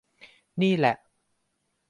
[0.61, 0.95] นี่แหละ